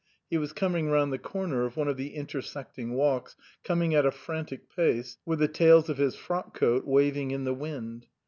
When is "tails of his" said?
5.47-6.15